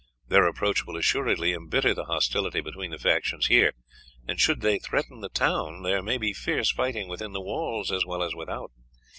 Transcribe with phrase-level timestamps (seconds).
[0.29, 3.73] Their approach will assuredly embitter the hostility between the factions here,
[4.27, 8.03] and should they threaten the town there may be fierce fighting within the walls as
[8.03, 8.71] well as without.